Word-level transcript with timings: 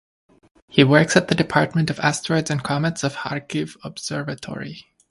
He 0.67 0.83
works 0.83 1.15
at 1.15 1.27
the 1.27 1.35
Department 1.35 1.91
of 1.91 1.99
asteroids 1.99 2.49
and 2.49 2.63
comets 2.63 3.03
of 3.03 3.13
Kharkiv 3.17 3.77
Observatory. 3.83 4.87